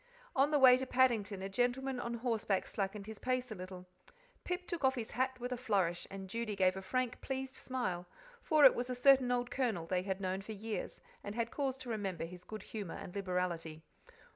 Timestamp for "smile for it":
7.53-8.73